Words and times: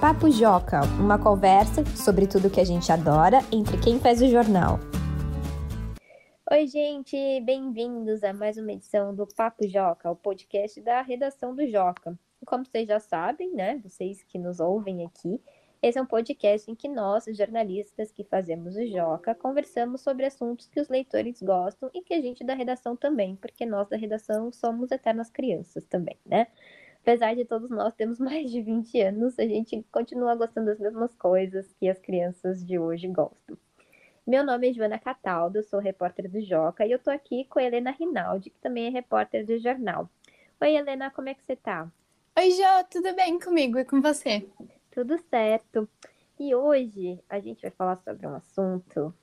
Papo 0.00 0.30
Joca, 0.30 0.82
uma 1.00 1.18
conversa 1.18 1.84
sobre 1.96 2.28
tudo 2.28 2.48
que 2.48 2.60
a 2.60 2.64
gente 2.64 2.92
adora 2.92 3.38
entre 3.50 3.76
quem 3.80 3.98
faz 3.98 4.22
o 4.22 4.28
jornal. 4.28 4.78
Oi, 6.52 6.68
gente, 6.68 7.16
bem-vindos 7.40 8.22
a 8.22 8.32
mais 8.32 8.56
uma 8.56 8.70
edição 8.70 9.12
do 9.12 9.26
Papo 9.26 9.66
Joca, 9.66 10.08
o 10.08 10.14
podcast 10.14 10.80
da 10.82 11.02
redação 11.02 11.52
do 11.52 11.66
Joca. 11.66 12.16
Como 12.46 12.64
vocês 12.64 12.86
já 12.86 13.00
sabem, 13.00 13.52
né, 13.52 13.80
vocês 13.82 14.22
que 14.22 14.38
nos 14.38 14.60
ouvem 14.60 15.04
aqui, 15.04 15.42
esse 15.82 15.98
é 15.98 16.02
um 16.02 16.06
podcast 16.06 16.70
em 16.70 16.76
que 16.76 16.88
nós, 16.88 17.24
jornalistas 17.32 18.12
que 18.12 18.22
fazemos 18.22 18.76
o 18.76 18.86
Joca, 18.86 19.34
conversamos 19.34 20.00
sobre 20.00 20.26
assuntos 20.26 20.68
que 20.68 20.80
os 20.80 20.88
leitores 20.88 21.42
gostam 21.42 21.90
e 21.92 22.02
que 22.02 22.14
a 22.14 22.20
gente 22.20 22.44
da 22.44 22.54
redação 22.54 22.94
também, 22.94 23.34
porque 23.34 23.66
nós 23.66 23.88
da 23.88 23.96
redação 23.96 24.52
somos 24.52 24.92
eternas 24.92 25.28
crianças 25.28 25.84
também, 25.86 26.16
né? 26.24 26.46
Apesar 27.02 27.34
de 27.34 27.44
todos 27.44 27.70
nós 27.70 27.94
termos 27.94 28.18
mais 28.18 28.50
de 28.50 28.60
20 28.60 29.00
anos, 29.00 29.38
a 29.38 29.46
gente 29.46 29.82
continua 29.90 30.34
gostando 30.34 30.66
das 30.66 30.78
mesmas 30.78 31.14
coisas 31.14 31.72
que 31.74 31.88
as 31.88 31.98
crianças 31.98 32.64
de 32.64 32.78
hoje 32.78 33.08
gostam. 33.08 33.56
Meu 34.26 34.44
nome 34.44 34.68
é 34.68 34.72
Joana 34.74 34.98
Cataldo, 34.98 35.62
sou 35.62 35.80
repórter 35.80 36.30
do 36.30 36.40
Joca 36.42 36.84
e 36.84 36.92
eu 36.92 36.98
tô 36.98 37.10
aqui 37.10 37.46
com 37.46 37.58
a 37.58 37.64
Helena 37.64 37.90
Rinaldi, 37.90 38.50
que 38.50 38.58
também 38.60 38.86
é 38.86 38.90
repórter 38.90 39.46
do 39.46 39.58
jornal. 39.58 40.10
Oi, 40.60 40.76
Helena, 40.76 41.10
como 41.10 41.30
é 41.30 41.34
que 41.34 41.42
você 41.42 41.56
tá? 41.56 41.90
Oi, 42.38 42.50
Jo, 42.50 42.84
tudo 42.90 43.14
bem 43.14 43.38
comigo 43.38 43.78
e 43.78 43.84
com 43.84 44.02
você? 44.02 44.46
Tudo 44.90 45.18
certo. 45.30 45.88
E 46.38 46.54
hoje 46.54 47.18
a 47.28 47.40
gente 47.40 47.62
vai 47.62 47.70
falar 47.70 47.96
sobre 47.96 48.26
um 48.26 48.34
assunto 48.34 49.14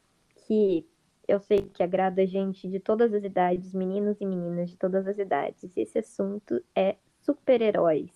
que 0.48 0.88
eu 1.28 1.40
sei 1.40 1.62
que 1.62 1.84
agrada 1.84 2.22
a 2.22 2.26
gente 2.26 2.68
de 2.68 2.80
todas 2.80 3.14
as 3.14 3.24
idades, 3.24 3.74
meninos 3.74 4.20
e 4.20 4.26
meninas 4.26 4.70
de 4.70 4.78
todas 4.78 5.08
as 5.08 5.18
idades. 5.18 5.76
E 5.76 5.82
esse 5.82 6.00
assunto 6.00 6.64
é 6.76 6.96
super-heróis. 7.26 8.12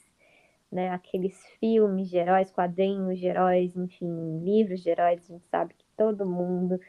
Né, 0.72 0.92
aqueles 0.92 1.36
filmes 1.60 2.10
de 2.12 2.18
heróis, 2.18 2.52
quadrinhos 2.52 3.18
de 3.18 3.26
heróis, 3.26 3.76
enfim, 3.76 4.40
livros 4.44 4.82
de 4.82 4.90
heróis, 4.92 5.24
a 5.24 5.34
gente 5.34 5.48
sabe 5.48 5.74
que 5.74 5.84
todo 5.98 6.28
mundo 6.28 6.80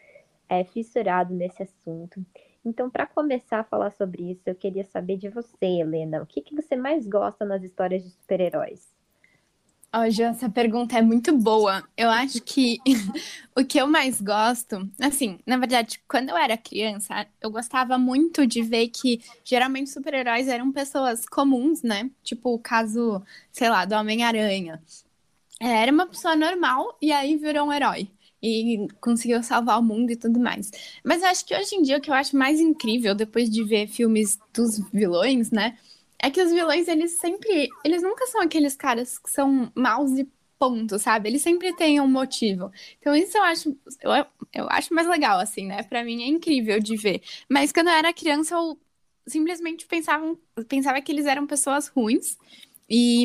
é 0.51 0.63
fissurado 0.65 1.33
nesse 1.33 1.63
assunto. 1.63 2.23
Então, 2.63 2.91
para 2.91 3.07
começar 3.07 3.61
a 3.61 3.65
falar 3.65 3.91
sobre 3.93 4.33
isso, 4.33 4.43
eu 4.47 4.55
queria 4.55 4.85
saber 4.85 5.17
de 5.17 5.31
você, 5.31 5.65
Helena, 5.65 6.23
o 6.23 6.27
que, 6.27 6.43
que 6.43 6.55
você 6.55 6.77
mais 6.77 7.07
gosta 7.07 7.43
nas 7.47 7.63
histórias 7.63 8.03
de 8.05 8.11
super-heróis? 8.11 9.00
Hoje 9.93 10.23
essa 10.23 10.49
pergunta 10.49 10.97
é 10.97 11.03
muito 11.03 11.37
boa. 11.37 11.83
Eu 11.97 12.09
acho 12.11 12.41
que 12.43 12.79
o 13.57 13.65
que 13.65 13.77
eu 13.77 13.89
mais 13.89 14.21
gosto, 14.21 14.89
assim, 15.01 15.41
na 15.45 15.57
verdade, 15.57 16.01
quando 16.07 16.29
eu 16.29 16.37
era 16.37 16.57
criança, 16.57 17.27
eu 17.41 17.51
gostava 17.51 17.99
muito 17.99 18.47
de 18.47 18.63
ver 18.63 18.89
que 18.89 19.21
geralmente 19.45 19.91
super-heróis 19.91 20.47
eram 20.47 20.71
pessoas 20.71 21.27
comuns, 21.27 21.83
né? 21.83 22.09
Tipo 22.23 22.55
o 22.55 22.59
caso, 22.59 23.21
sei 23.51 23.69
lá, 23.69 23.85
do 23.85 23.97
Homem-Aranha. 23.97 24.81
Era 25.61 25.93
uma 25.93 26.07
pessoa 26.07 26.37
normal 26.37 26.97
e 27.03 27.13
aí 27.13 27.37
virou 27.37 27.67
um 27.69 27.73
herói 27.73 28.09
e 28.43 28.87
conseguiu 29.01 29.43
salvar 29.43 29.79
o 29.81 29.83
mundo 29.83 30.13
e 30.13 30.17
tudo 30.17 30.41
mais. 30.41 30.71
Mas 31.05 31.23
eu 31.23 31.29
acho 31.29 31.45
que 31.45 31.55
hoje 31.55 31.75
em 31.77 31.83
dia 31.83 31.99
o 31.99 32.01
que 32.01 32.11
eu 32.11 32.15
acho 32.15 32.37
mais 32.37 32.61
incrível, 32.61 33.15
depois 33.15 33.51
de 33.51 33.65
ver 33.65 33.89
filmes 33.89 34.39
dos 34.55 34.79
vilões, 34.93 35.51
né? 35.51 35.77
É 36.23 36.31
que 36.31 36.43
os 36.43 36.53
vilões, 36.53 36.89
eles 36.89 37.13
sempre. 37.13 37.69
Eles 37.85 38.03
nunca 38.03 38.27
são 38.27 38.41
aqueles 38.43 38.77
caras 38.77 39.19
que 39.19 39.31
são 39.31 39.71
maus 39.75 40.19
e 40.19 40.29
ponto, 40.59 40.99
sabe? 40.99 41.29
Eles 41.29 41.43
sempre 41.43 41.75
têm 41.75 42.01
um 42.01 42.09
motivo. 42.09 42.71
Então, 42.99 43.15
isso 43.17 43.37
eu 43.39 43.43
acho. 43.43 43.77
Eu, 44.03 44.13
eu 44.53 44.69
acho 44.71 44.93
mais 44.95 45.09
legal, 45.09 45.39
assim, 45.41 45.67
né? 45.67 45.83
Pra 45.85 46.05
mim 46.05 46.23
é 46.23 46.27
incrível 46.27 46.79
de 46.81 46.97
ver. 46.97 47.23
Mas 47.49 47.73
quando 47.73 47.89
eu 47.89 47.95
era 47.95 48.13
criança, 48.13 48.55
eu 48.55 48.79
simplesmente 49.27 49.87
pensava, 49.87 50.37
pensava 50.69 51.01
que 51.01 51.11
eles 51.11 51.27
eram 51.27 51.47
pessoas 51.47 51.89
ruins. 51.89 52.37
E, 52.89 53.25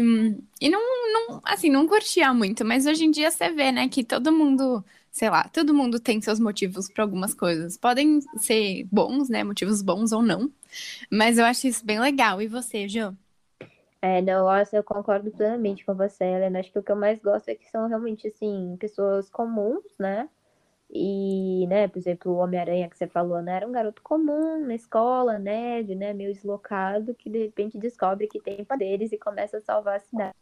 e 0.61 0.69
não, 0.69 0.79
não, 1.13 1.41
assim, 1.43 1.69
não 1.71 1.87
curtia 1.87 2.31
muito, 2.33 2.63
mas 2.63 2.85
hoje 2.85 3.03
em 3.05 3.11
dia 3.11 3.31
você 3.31 3.49
vê, 3.49 3.71
né, 3.71 3.89
que 3.89 4.03
todo 4.03 4.31
mundo 4.31 4.85
sei 5.15 5.29
lá, 5.29 5.47
todo 5.47 5.73
mundo 5.73 5.97
tem 5.97 6.19
seus 6.19 6.41
motivos 6.41 6.89
para 6.89 7.01
algumas 7.01 7.33
coisas. 7.33 7.77
Podem 7.77 8.19
ser 8.35 8.85
bons, 8.91 9.29
né? 9.29 9.45
Motivos 9.45 9.81
bons 9.81 10.11
ou 10.11 10.21
não. 10.21 10.51
Mas 11.09 11.37
eu 11.37 11.45
acho 11.45 11.67
isso 11.67 11.85
bem 11.85 12.01
legal. 12.01 12.41
E 12.41 12.47
você, 12.49 12.85
Jo? 12.85 13.15
É, 14.01 14.21
não, 14.21 14.45
eu 14.73 14.83
concordo 14.83 15.31
plenamente 15.31 15.85
com 15.85 15.95
você, 15.95 16.25
Helena. 16.25 16.59
Acho 16.59 16.69
que 16.69 16.79
o 16.79 16.83
que 16.83 16.91
eu 16.91 16.97
mais 16.97 17.17
gosto 17.21 17.47
é 17.47 17.55
que 17.55 17.65
são 17.71 17.87
realmente, 17.87 18.27
assim, 18.27 18.75
pessoas 18.77 19.29
comuns, 19.29 19.85
né? 19.97 20.27
E, 20.91 21.65
né, 21.67 21.87
por 21.87 21.97
exemplo, 21.97 22.33
o 22.33 22.37
Homem-Aranha 22.37 22.89
que 22.89 22.97
você 22.97 23.07
falou, 23.07 23.41
né? 23.41 23.55
Era 23.55 23.67
um 23.67 23.71
garoto 23.71 24.01
comum 24.01 24.65
na 24.65 24.75
escola, 24.75 25.39
nerd, 25.39 25.95
né? 25.95 26.11
Meio 26.11 26.33
deslocado, 26.33 27.15
que 27.15 27.29
de 27.29 27.45
repente 27.45 27.77
descobre 27.77 28.27
que 28.27 28.41
tem 28.41 28.65
poderes 28.65 29.13
e 29.13 29.17
começa 29.17 29.59
a 29.59 29.61
salvar 29.61 29.95
a 29.95 29.99
cidade. 29.99 30.35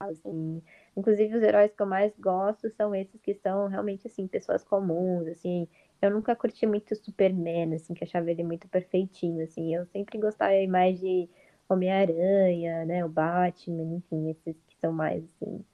Assim, 0.00 0.62
Inclusive, 0.96 1.36
os 1.36 1.42
heróis 1.42 1.72
que 1.74 1.82
eu 1.82 1.86
mais 1.86 2.16
gosto 2.18 2.70
são 2.70 2.94
esses 2.94 3.20
que 3.20 3.34
são 3.34 3.66
realmente, 3.68 4.06
assim, 4.06 4.26
pessoas 4.26 4.64
comuns, 4.64 5.26
assim. 5.28 5.68
Eu 6.00 6.10
nunca 6.10 6.34
curti 6.34 6.66
muito 6.66 6.94
Superman, 6.96 7.74
assim, 7.74 7.92
que 7.94 8.04
achava 8.04 8.30
ele 8.30 8.42
muito 8.42 8.66
perfeitinho, 8.68 9.42
assim. 9.44 9.74
Eu 9.74 9.84
sempre 9.86 10.18
gostava 10.18 10.52
mais 10.68 10.98
de 10.98 11.28
Homem-Aranha, 11.68 12.84
né, 12.86 13.04
o 13.04 13.08
Batman, 13.08 13.96
enfim, 13.96 14.30
esses 14.30 14.56
que 14.66 14.76
são 14.80 14.92
mais, 14.92 15.22
assim, 15.24 15.64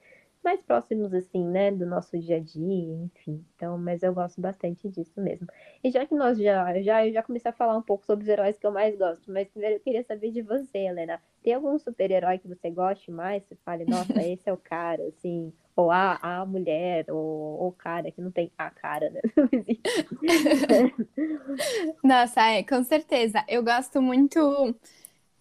mais 0.47 0.61
próximos, 0.61 1.13
assim, 1.13 1.43
né, 1.43 1.71
do 1.71 1.85
nosso 1.85 2.17
dia 2.17 2.37
a 2.37 2.39
dia, 2.39 2.93
enfim. 2.93 3.45
Então, 3.55 3.77
mas 3.77 4.01
eu 4.01 4.13
gosto 4.13 4.39
bastante 4.39 4.87
disso 4.87 5.19
mesmo. 5.19 5.45
E 5.83 5.91
já 5.91 6.05
que 6.05 6.15
nós 6.15 6.37
já, 6.37 6.81
já, 6.81 7.05
eu 7.05 7.11
já 7.11 7.21
comecei 7.21 7.51
a 7.51 7.53
falar 7.53 7.77
um 7.77 7.81
pouco 7.81 8.05
sobre 8.05 8.23
os 8.23 8.29
heróis 8.29 8.57
que 8.57 8.65
eu 8.65 8.71
mais 8.71 8.97
gosto, 8.97 9.29
mas 9.29 9.49
primeiro 9.49 9.75
eu 9.75 9.79
queria 9.81 10.03
saber 10.03 10.31
de 10.31 10.41
você, 10.41 10.77
Helena. 10.77 11.21
Tem 11.43 11.53
algum 11.53 11.77
super-herói 11.77 12.37
que 12.37 12.47
você 12.47 12.71
goste 12.71 13.11
mais? 13.11 13.43
Você 13.43 13.55
fale, 13.65 13.83
nossa, 13.83 14.23
esse 14.23 14.49
é 14.49 14.53
o 14.53 14.57
cara, 14.57 15.03
assim, 15.07 15.51
ou 15.75 15.91
a, 15.91 16.17
a 16.21 16.45
mulher, 16.45 17.05
ou 17.11 17.67
o 17.67 17.71
cara, 17.73 18.09
que 18.09 18.21
não 18.21 18.31
tem 18.31 18.49
a 18.57 18.69
cara, 18.69 19.09
né? 19.09 19.21
nossa, 22.01 22.41
é, 22.51 22.63
com 22.63 22.81
certeza. 22.83 23.43
Eu 23.49 23.61
gosto 23.63 24.01
muito. 24.01 24.39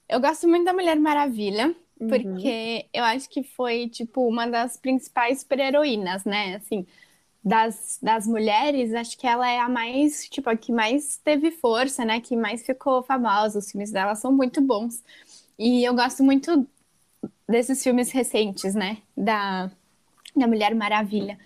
Eu 0.08 0.20
gosto 0.20 0.48
muito 0.48 0.64
da 0.64 0.72
Mulher 0.72 0.96
Maravilha. 0.98 1.74
Uhum. 2.00 2.08
Porque 2.08 2.86
eu 2.92 3.04
acho 3.04 3.28
que 3.28 3.42
foi, 3.42 3.88
tipo, 3.88 4.26
uma 4.28 4.46
das 4.46 4.76
principais 4.76 5.40
super-heroínas, 5.40 6.24
né? 6.24 6.56
Assim, 6.56 6.86
das, 7.42 7.98
das 8.02 8.26
mulheres, 8.26 8.92
acho 8.94 9.16
que 9.16 9.26
ela 9.26 9.48
é 9.48 9.58
a 9.60 9.68
mais, 9.68 10.28
tipo, 10.28 10.50
a 10.50 10.56
que 10.56 10.72
mais 10.72 11.18
teve 11.18 11.50
força, 11.50 12.04
né? 12.04 12.20
Que 12.20 12.36
mais 12.36 12.64
ficou 12.64 13.02
famosa. 13.02 13.58
Os 13.58 13.70
filmes 13.70 13.90
dela 13.90 14.14
são 14.14 14.32
muito 14.32 14.60
bons. 14.60 15.02
E 15.58 15.84
eu 15.84 15.94
gosto 15.94 16.22
muito 16.22 16.66
desses 17.48 17.82
filmes 17.82 18.10
recentes, 18.10 18.74
né? 18.74 18.98
Da, 19.16 19.70
da 20.36 20.46
Mulher 20.46 20.74
Maravilha. 20.74 21.38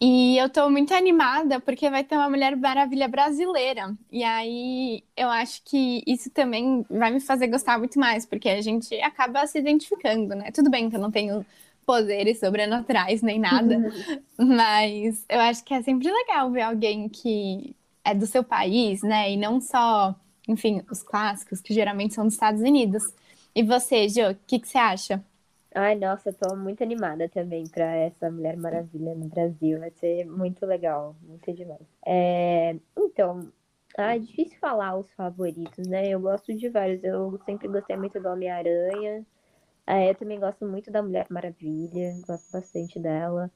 E 0.00 0.38
eu 0.38 0.48
tô 0.48 0.70
muito 0.70 0.94
animada 0.94 1.60
porque 1.60 1.90
vai 1.90 2.04
ter 2.04 2.14
uma 2.14 2.30
Mulher 2.30 2.56
Maravilha 2.56 3.08
brasileira. 3.08 3.96
E 4.12 4.22
aí 4.22 5.02
eu 5.16 5.28
acho 5.28 5.62
que 5.64 6.04
isso 6.06 6.30
também 6.30 6.86
vai 6.88 7.10
me 7.10 7.20
fazer 7.20 7.48
gostar 7.48 7.78
muito 7.78 7.98
mais, 7.98 8.24
porque 8.24 8.48
a 8.48 8.60
gente 8.62 8.94
acaba 9.00 9.44
se 9.46 9.58
identificando, 9.58 10.36
né? 10.36 10.52
Tudo 10.52 10.70
bem 10.70 10.88
que 10.88 10.94
eu 10.96 11.00
não 11.00 11.10
tenho 11.10 11.44
poderes 11.84 12.38
sobrenaturais 12.38 13.22
nem 13.22 13.40
nada, 13.40 13.82
mas 14.38 15.24
eu 15.28 15.40
acho 15.40 15.64
que 15.64 15.74
é 15.74 15.82
sempre 15.82 16.10
legal 16.12 16.50
ver 16.50 16.62
alguém 16.62 17.08
que 17.08 17.74
é 18.04 18.14
do 18.14 18.26
seu 18.26 18.44
país, 18.44 19.02
né? 19.02 19.32
E 19.32 19.36
não 19.36 19.60
só, 19.60 20.14
enfim, 20.46 20.82
os 20.90 21.02
clássicos 21.02 21.60
que 21.60 21.74
geralmente 21.74 22.14
são 22.14 22.24
dos 22.24 22.34
Estados 22.34 22.60
Unidos. 22.60 23.02
E 23.54 23.62
você, 23.64 24.08
Jo, 24.08 24.30
o 24.30 24.36
que, 24.46 24.60
que 24.60 24.68
você 24.68 24.78
acha? 24.78 25.24
Ai, 25.74 25.94
nossa, 25.94 26.32
tô 26.32 26.56
muito 26.56 26.82
animada 26.82 27.28
também 27.28 27.68
pra 27.68 27.84
essa 27.94 28.30
Mulher 28.30 28.56
Maravilha 28.56 29.14
no 29.14 29.28
Brasil. 29.28 29.78
Vai 29.78 29.90
ser 29.90 30.24
muito 30.24 30.64
legal, 30.64 31.14
muito 31.22 31.52
demais. 31.52 31.86
É, 32.06 32.76
então, 32.96 33.52
ah, 33.96 34.16
é 34.16 34.18
difícil 34.18 34.58
falar 34.58 34.96
os 34.96 35.12
favoritos, 35.12 35.86
né? 35.86 36.08
Eu 36.08 36.20
gosto 36.20 36.54
de 36.54 36.68
vários. 36.68 37.04
Eu 37.04 37.38
sempre 37.44 37.68
gostei 37.68 37.96
muito 37.96 38.18
do 38.18 38.28
Homem-Aranha. 38.28 39.26
É, 39.86 40.10
eu 40.10 40.14
também 40.14 40.38
gosto 40.38 40.66
muito 40.66 40.90
da 40.90 41.02
Mulher 41.02 41.26
Maravilha, 41.30 42.14
gosto 42.26 42.50
bastante 42.52 42.98
dela. 42.98 43.50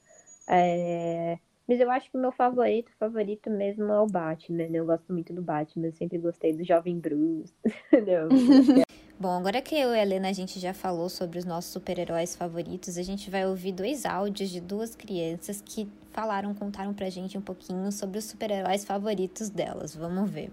É, 0.48 1.38
mas 1.68 1.80
eu 1.80 1.90
acho 1.90 2.10
que 2.10 2.16
o 2.16 2.20
meu 2.20 2.32
favorito, 2.32 2.90
favorito 2.98 3.50
mesmo 3.50 3.84
é 3.84 4.00
o 4.00 4.06
Batman. 4.06 4.68
Né? 4.68 4.78
Eu 4.78 4.86
gosto 4.86 5.12
muito 5.12 5.32
do 5.32 5.42
Batman, 5.42 5.86
eu 5.86 5.92
sempre 5.92 6.18
gostei 6.18 6.52
do 6.52 6.64
Jovem 6.64 6.98
Bruce. 6.98 7.54
Bom, 9.20 9.38
agora 9.38 9.62
que 9.62 9.74
eu 9.76 9.94
e 9.94 9.98
a 9.98 10.02
Helena 10.02 10.30
a 10.30 10.32
gente 10.32 10.58
já 10.58 10.74
falou 10.74 11.08
sobre 11.08 11.38
os 11.38 11.44
nossos 11.44 11.70
super-heróis 11.70 12.34
favoritos, 12.34 12.98
a 12.98 13.02
gente 13.02 13.30
vai 13.30 13.46
ouvir 13.46 13.72
dois 13.72 14.04
áudios 14.04 14.50
de 14.50 14.60
duas 14.60 14.96
crianças 14.96 15.62
que 15.64 15.88
falaram, 16.10 16.52
contaram 16.54 16.92
pra 16.92 17.08
gente 17.08 17.38
um 17.38 17.40
pouquinho 17.40 17.92
sobre 17.92 18.18
os 18.18 18.24
super-heróis 18.24 18.84
favoritos 18.84 19.48
delas. 19.48 19.94
Vamos 19.94 20.28
ver. 20.28 20.50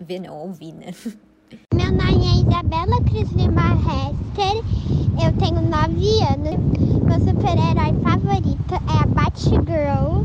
Ver 0.00 0.18
não, 0.18 0.36
ouvir, 0.36 0.72
né? 0.72 0.92
Meu 1.74 1.92
nome 1.92 2.26
é 2.26 2.40
Isabela 2.40 2.96
Cris 3.04 3.30
Lima 3.32 3.74
Hester, 3.76 4.56
eu 5.22 5.32
tenho 5.38 5.60
9 5.60 6.22
anos. 6.24 6.56
Meu 7.04 7.20
super-herói 7.20 7.92
favorito 8.02 8.74
é 8.74 9.02
a 9.02 9.06
Batgirl. 9.06 10.24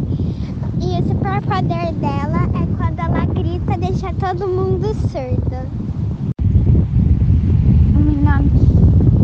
E 0.79 1.01
o 1.01 1.07
superpoder 1.07 1.93
dela 1.95 2.43
é 2.55 2.77
quando 2.77 2.99
ela 2.99 3.25
grita, 3.25 3.77
deixa 3.77 4.13
todo 4.13 4.47
mundo 4.47 4.93
surdo. 5.09 5.87
Meu 8.27 8.35
nome 8.35 8.51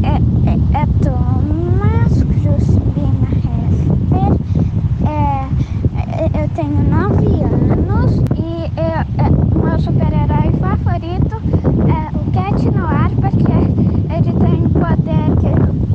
é, 0.01 0.15
é, 0.49 0.81
é 0.81 0.85
Thomas 1.03 2.23
Cruz 2.23 2.67
Lima 2.95 3.27
Hester. 3.35 3.83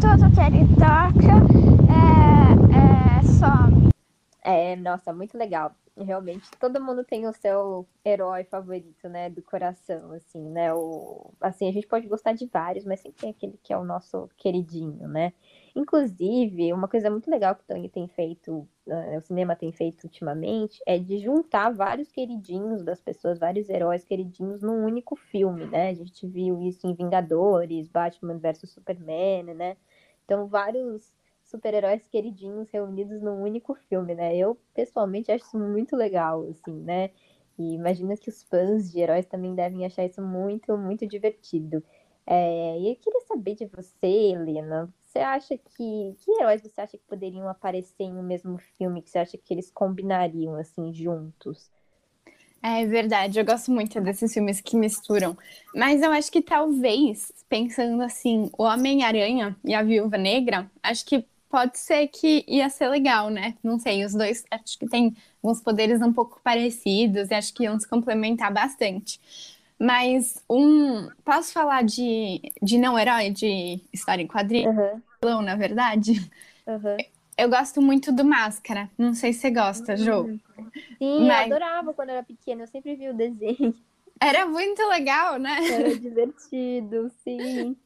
toca 0.00 0.30
que 0.30 0.40
ele 0.40 0.68
toca, 0.74 1.34
é, 1.88 1.98
é, 2.76 3.22
some. 3.22 3.88
É, 4.44 4.67
nossa, 4.78 5.12
muito 5.12 5.36
legal. 5.36 5.74
Realmente, 5.96 6.48
todo 6.60 6.82
mundo 6.82 7.04
tem 7.04 7.26
o 7.26 7.32
seu 7.32 7.86
herói 8.04 8.44
favorito, 8.44 9.08
né, 9.08 9.28
do 9.28 9.42
coração, 9.42 10.12
assim, 10.12 10.48
né? 10.48 10.72
O, 10.72 11.32
assim, 11.40 11.68
a 11.68 11.72
gente 11.72 11.88
pode 11.88 12.06
gostar 12.06 12.34
de 12.34 12.46
vários, 12.46 12.84
mas 12.84 13.00
sempre 13.00 13.20
tem 13.20 13.30
aquele 13.30 13.58
que 13.62 13.72
é 13.72 13.76
o 13.76 13.84
nosso 13.84 14.28
queridinho, 14.36 15.08
né? 15.08 15.32
Inclusive, 15.74 16.72
uma 16.72 16.88
coisa 16.88 17.10
muito 17.10 17.28
legal 17.30 17.54
que 17.54 17.62
o 17.62 17.66
Tony 17.66 17.88
tem 17.88 18.06
feito, 18.08 18.68
uh, 18.86 19.16
o 19.16 19.20
cinema 19.20 19.56
tem 19.56 19.72
feito 19.72 20.04
ultimamente, 20.04 20.80
é 20.86 20.98
de 20.98 21.18
juntar 21.18 21.70
vários 21.70 22.12
queridinhos 22.12 22.84
das 22.84 23.00
pessoas, 23.00 23.38
vários 23.38 23.68
heróis 23.68 24.04
queridinhos 24.04 24.62
num 24.62 24.84
único 24.84 25.16
filme, 25.16 25.66
né? 25.66 25.90
A 25.90 25.94
gente 25.94 26.26
viu 26.26 26.62
isso 26.62 26.86
em 26.86 26.94
Vingadores, 26.94 27.88
Batman 27.88 28.38
vs 28.38 28.70
Superman, 28.70 29.54
né? 29.54 29.76
Então, 30.24 30.46
vários 30.46 31.12
super-heróis 31.48 32.06
queridinhos 32.08 32.68
reunidos 32.70 33.20
num 33.20 33.42
único 33.42 33.74
filme, 33.88 34.14
né? 34.14 34.36
Eu, 34.36 34.56
pessoalmente, 34.74 35.32
acho 35.32 35.44
isso 35.46 35.58
muito 35.58 35.96
legal, 35.96 36.46
assim, 36.48 36.74
né? 36.82 37.10
E 37.58 37.74
imagino 37.74 38.16
que 38.16 38.28
os 38.28 38.42
fãs 38.44 38.90
de 38.92 39.00
heróis 39.00 39.26
também 39.26 39.54
devem 39.54 39.84
achar 39.84 40.04
isso 40.04 40.22
muito, 40.22 40.76
muito 40.76 41.06
divertido. 41.06 41.82
É, 42.26 42.78
e 42.78 42.90
eu 42.90 42.96
queria 42.96 43.20
saber 43.22 43.54
de 43.54 43.66
você, 43.66 44.06
Helena. 44.06 44.92
Você 45.00 45.18
acha 45.18 45.56
que. 45.56 46.14
Que 46.18 46.30
heróis 46.38 46.62
você 46.62 46.80
acha 46.80 46.98
que 46.98 47.04
poderiam 47.08 47.48
aparecer 47.48 48.04
em 48.04 48.14
um 48.14 48.22
mesmo 48.22 48.58
filme? 48.76 49.02
Que 49.02 49.10
você 49.10 49.18
acha 49.18 49.38
que 49.38 49.54
eles 49.54 49.70
combinariam, 49.70 50.54
assim, 50.56 50.92
juntos? 50.92 51.70
É 52.62 52.84
verdade, 52.86 53.38
eu 53.38 53.44
gosto 53.44 53.70
muito 53.70 54.00
desses 54.00 54.34
filmes 54.34 54.60
que 54.60 54.76
misturam. 54.76 55.36
Mas 55.74 56.02
eu 56.02 56.10
acho 56.10 56.30
que 56.30 56.42
talvez, 56.42 57.32
pensando 57.48 58.02
assim, 58.02 58.50
o 58.58 58.64
Homem-Aranha 58.64 59.56
e 59.64 59.74
a 59.74 59.82
Viúva 59.82 60.18
Negra, 60.18 60.70
acho 60.82 61.06
que 61.06 61.24
pode 61.48 61.78
ser 61.78 62.08
que 62.08 62.44
ia 62.46 62.68
ser 62.68 62.88
legal, 62.88 63.30
né? 63.30 63.54
Não 63.62 63.78
sei, 63.78 64.04
os 64.04 64.12
dois 64.14 64.44
acho 64.50 64.78
que 64.78 64.86
tem 64.86 65.16
alguns 65.42 65.60
poderes 65.60 66.00
um 66.02 66.12
pouco 66.12 66.40
parecidos 66.42 67.30
e 67.30 67.34
acho 67.34 67.52
que 67.54 67.64
iam 67.64 67.78
se 67.78 67.88
complementar 67.88 68.52
bastante. 68.52 69.20
Mas 69.78 70.42
um. 70.50 71.08
Posso 71.24 71.52
falar 71.52 71.84
de, 71.84 72.40
de 72.60 72.78
não 72.78 72.98
herói, 72.98 73.30
de 73.30 73.80
história 73.92 74.22
em 74.22 74.26
quadrinho? 74.26 74.70
Uhum. 74.70 75.42
Na 75.42 75.56
verdade? 75.56 76.12
Uhum. 76.66 76.96
Eu 77.36 77.48
gosto 77.48 77.80
muito 77.80 78.10
do 78.10 78.24
Máscara. 78.24 78.90
Não 78.98 79.14
sei 79.14 79.32
se 79.32 79.40
você 79.40 79.50
gosta, 79.50 79.96
Jo. 79.96 80.22
Uhum. 80.22 80.40
Sim, 80.98 81.26
Mas... 81.26 81.48
eu 81.48 81.56
adorava 81.56 81.94
quando 81.94 82.10
era 82.10 82.22
pequena. 82.22 82.64
Eu 82.64 82.66
sempre 82.66 82.96
vi 82.96 83.08
o 83.08 83.14
desenho. 83.14 83.74
Era 84.20 84.46
muito 84.46 84.84
legal, 84.88 85.38
né? 85.38 85.58
Era 85.64 85.96
divertido, 85.96 87.08
sim. 87.22 87.76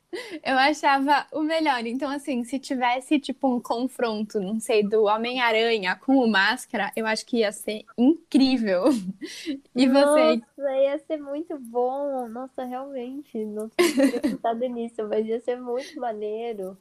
Eu 0.42 0.58
achava 0.58 1.26
o 1.32 1.42
melhor. 1.42 1.86
Então, 1.86 2.10
assim, 2.10 2.44
se 2.44 2.58
tivesse, 2.58 3.18
tipo, 3.18 3.48
um 3.48 3.60
confronto, 3.60 4.40
não 4.40 4.60
sei, 4.60 4.82
do 4.82 5.04
Homem-Aranha 5.04 5.96
com 5.96 6.16
o 6.16 6.28
Máscara, 6.28 6.92
eu 6.94 7.06
acho 7.06 7.24
que 7.24 7.38
ia 7.38 7.52
ser 7.52 7.84
incrível. 7.96 8.84
E 9.74 9.88
você? 9.88 10.42
Nossa, 10.56 10.76
ia 10.76 10.98
ser 10.98 11.18
muito 11.18 11.58
bom. 11.58 12.28
Nossa, 12.28 12.64
realmente. 12.64 13.44
Não 13.44 13.68
tinha 13.68 13.90
pensado 14.20 14.66
nisso, 14.66 15.06
mas 15.08 15.26
ia 15.26 15.40
ser 15.40 15.56
muito 15.60 15.98
maneiro. 16.00 16.76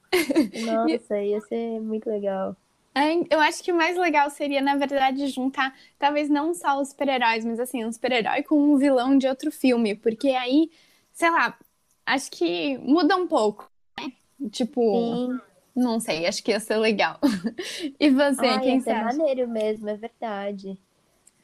Nossa, 0.53 1.21
ia 1.21 1.41
ser 1.41 1.79
muito 1.81 2.09
legal. 2.09 2.55
É, 2.93 3.13
eu 3.33 3.39
acho 3.39 3.63
que 3.63 3.71
o 3.71 3.75
mais 3.75 3.97
legal 3.97 4.29
seria, 4.29 4.61
na 4.61 4.75
verdade, 4.75 5.27
juntar, 5.27 5.73
talvez 5.97 6.29
não 6.29 6.53
só 6.53 6.79
os 6.81 6.89
super-heróis, 6.89 7.45
mas 7.45 7.59
assim, 7.59 7.85
um 7.85 7.91
super-herói 7.91 8.43
com 8.43 8.55
um 8.61 8.77
vilão 8.77 9.17
de 9.17 9.27
outro 9.27 9.51
filme. 9.51 9.95
Porque 9.95 10.29
aí, 10.29 10.69
sei 11.13 11.29
lá, 11.29 11.57
acho 12.05 12.31
que 12.31 12.77
muda 12.77 13.15
um 13.15 13.27
pouco, 13.27 13.69
né? 13.99 14.11
Tipo, 14.49 14.81
Sim. 14.81 15.39
não 15.75 15.99
sei, 15.99 16.25
acho 16.25 16.43
que 16.43 16.51
ia 16.51 16.59
ser 16.59 16.77
legal. 16.77 17.19
e 17.99 18.09
você, 18.09 18.45
ah, 18.45 18.59
quem 18.59 18.75
ia 18.75 18.81
ser 18.81 19.03
maneiro 19.03 19.47
mesmo, 19.47 19.89
é 19.89 19.95
verdade. 19.95 20.77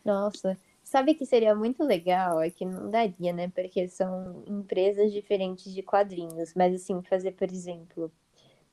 Nossa, 0.03 0.57
sabe 0.83 1.13
que 1.13 1.25
seria 1.25 1.53
muito 1.53 1.83
legal? 1.83 2.41
É 2.41 2.49
que 2.49 2.65
não 2.65 2.89
daria, 2.89 3.33
né? 3.33 3.49
Porque 3.53 3.87
são 3.87 4.43
empresas 4.47 5.11
diferentes 5.11 5.73
de 5.73 5.81
quadrinhos. 5.81 6.53
Mas 6.55 6.75
assim, 6.75 7.01
fazer, 7.01 7.31
por 7.31 7.51
exemplo, 7.51 8.11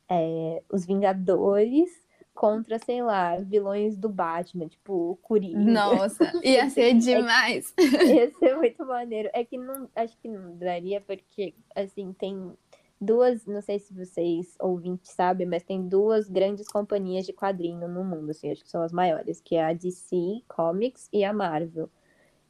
é, 0.09 0.63
os 0.71 0.87
Vingadores 0.87 2.04
contra, 2.35 2.79
sei 2.79 3.03
lá, 3.03 3.37
vilões 3.37 3.97
do 3.97 4.09
Batman, 4.09 4.67
tipo 4.67 5.13
o 5.13 5.17
Coringa. 5.17 5.59
Nossa, 5.59 6.25
ia 6.43 6.69
ser 6.69 6.91
é 6.91 6.95
demais. 6.95 7.73
É, 7.79 8.07
ia 8.07 8.31
ser 8.35 8.57
muito 8.57 8.85
maneiro. 8.85 9.31
É 9.33 9.45
que 9.45 9.57
não, 9.57 9.89
acho 9.95 10.17
que 10.19 10.29
não 10.29 10.57
daria 10.57 11.01
porque, 11.01 11.55
assim, 11.75 12.13
tem 12.13 12.53
duas, 13.01 13.47
não 13.47 13.61
sei 13.61 13.79
se 13.79 13.95
vocês 13.95 14.57
ouvintes 14.61 15.13
sabem, 15.13 15.47
mas 15.47 15.63
tem 15.63 15.87
duas 15.89 16.29
grandes 16.29 16.67
companhias 16.69 17.25
de 17.25 17.33
quadrinho 17.33 17.87
no 17.87 18.05
mundo, 18.05 18.31
assim, 18.31 18.51
acho 18.51 18.65
que 18.65 18.71
são 18.71 18.83
as 18.83 18.93
maiores, 18.93 19.41
que 19.41 19.55
é 19.55 19.65
a 19.65 19.73
DC 19.73 20.43
Comics 20.49 21.09
e 21.13 21.23
a 21.25 21.33
Marvel. 21.33 21.89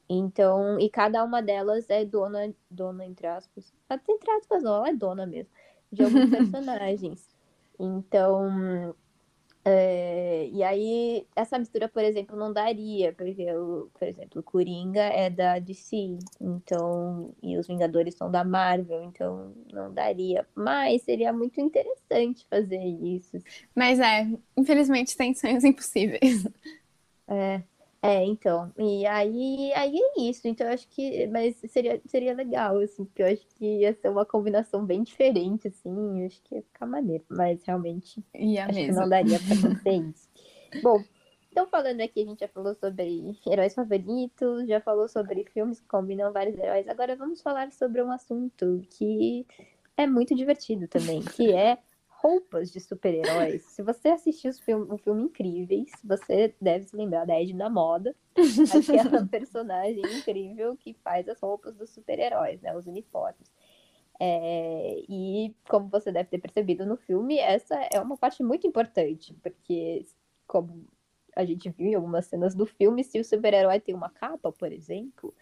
Então, 0.08 0.78
e 0.78 0.88
cada 0.88 1.24
uma 1.24 1.42
delas 1.42 1.88
é 1.88 2.04
dona, 2.04 2.54
dona 2.70 3.04
entre 3.04 3.26
aspas, 3.26 3.72
até 3.88 4.12
entre 4.12 4.30
aspas 4.30 4.62
não, 4.62 4.76
ela 4.76 4.88
é 4.90 4.94
dona 4.94 5.26
mesmo, 5.26 5.50
de 5.90 6.04
alguns 6.04 6.30
personagens. 6.30 7.28
Então, 7.78 8.94
é, 9.64 10.48
e 10.52 10.62
aí, 10.62 11.26
essa 11.34 11.58
mistura, 11.58 11.88
por 11.88 12.04
exemplo, 12.04 12.36
não 12.36 12.52
daria, 12.52 13.12
porque, 13.14 13.50
o, 13.52 13.90
por 13.98 14.06
exemplo, 14.06 14.40
o 14.40 14.42
Coringa 14.42 15.00
é 15.02 15.30
da 15.30 15.58
DC, 15.58 16.18
então, 16.40 17.34
e 17.42 17.56
os 17.56 17.66
Vingadores 17.66 18.14
são 18.14 18.30
da 18.30 18.44
Marvel, 18.44 19.02
então 19.04 19.54
não 19.72 19.92
daria. 19.92 20.46
Mas 20.54 21.02
seria 21.02 21.32
muito 21.32 21.60
interessante 21.60 22.46
fazer 22.50 22.78
isso. 22.78 23.38
Mas 23.74 23.98
é, 24.00 24.28
infelizmente 24.56 25.16
tem 25.16 25.34
sonhos 25.34 25.64
impossíveis. 25.64 26.46
É. 27.26 27.62
É, 28.06 28.22
então, 28.22 28.70
e 28.76 29.06
aí, 29.06 29.72
aí 29.72 29.96
é 29.96 30.20
isso, 30.20 30.46
então 30.46 30.66
eu 30.66 30.74
acho 30.74 30.86
que, 30.88 31.26
mas 31.28 31.56
seria, 31.70 31.98
seria 32.04 32.34
legal, 32.34 32.76
assim, 32.80 33.02
porque 33.06 33.22
eu 33.22 33.26
acho 33.28 33.46
que 33.56 33.64
ia 33.64 33.94
ser 33.94 34.10
uma 34.10 34.26
combinação 34.26 34.84
bem 34.84 35.02
diferente, 35.02 35.68
assim, 35.68 36.20
eu 36.20 36.26
acho 36.26 36.42
que 36.42 36.54
ia 36.54 36.60
ficar 36.60 36.84
maneiro, 36.84 37.24
mas 37.30 37.64
realmente 37.64 38.22
ia 38.34 38.66
acho 38.66 38.74
mesmo. 38.74 38.94
que 38.94 39.00
não 39.00 39.08
daria 39.08 39.40
pra 39.40 39.56
acontecer 39.56 39.92
isso. 40.10 40.28
Bom, 40.82 41.02
então 41.50 41.66
falando 41.66 42.02
aqui, 42.02 42.20
a 42.20 42.26
gente 42.26 42.40
já 42.40 42.48
falou 42.48 42.74
sobre 42.74 43.38
heróis 43.46 43.74
favoritos, 43.74 44.68
já 44.68 44.82
falou 44.82 45.08
sobre 45.08 45.42
filmes 45.46 45.80
que 45.80 45.88
combinam 45.88 46.30
vários 46.30 46.58
heróis, 46.58 46.86
agora 46.86 47.16
vamos 47.16 47.40
falar 47.40 47.72
sobre 47.72 48.02
um 48.02 48.12
assunto 48.12 48.82
que 48.90 49.46
é 49.96 50.06
muito 50.06 50.34
divertido 50.34 50.86
também, 50.88 51.22
que 51.22 51.54
é 51.54 51.78
roupas 52.24 52.72
de 52.72 52.80
super-heróis. 52.80 53.62
Se 53.64 53.82
você 53.82 54.08
assistiu 54.08 54.50
o 54.88 54.96
filme 54.96 55.24
Incríveis, 55.24 55.90
você 56.02 56.54
deve 56.58 56.86
se 56.86 56.96
lembrar 56.96 57.26
da 57.26 57.38
Edna 57.38 57.68
Moda, 57.68 58.16
aquela 58.34 59.26
personagem 59.28 60.00
incrível 60.00 60.74
que 60.74 60.94
faz 61.04 61.28
as 61.28 61.38
roupas 61.38 61.76
dos 61.76 61.90
super-heróis, 61.90 62.62
né? 62.62 62.74
Os 62.74 62.86
uniformes. 62.86 63.52
É, 64.18 65.02
e 65.06 65.54
como 65.68 65.88
você 65.88 66.10
deve 66.10 66.30
ter 66.30 66.38
percebido 66.38 66.86
no 66.86 66.96
filme, 66.96 67.38
essa 67.38 67.74
é 67.92 68.00
uma 68.00 68.16
parte 68.16 68.42
muito 68.42 68.66
importante, 68.66 69.34
porque 69.42 70.06
como 70.46 70.86
a 71.36 71.44
gente 71.44 71.68
viu 71.68 71.88
em 71.88 71.94
algumas 71.94 72.24
cenas 72.24 72.54
do 72.54 72.64
filme, 72.64 73.04
se 73.04 73.20
o 73.20 73.24
super-herói 73.24 73.80
tem 73.80 73.94
uma 73.94 74.08
capa, 74.08 74.50
por 74.50 74.72
exemplo, 74.72 75.34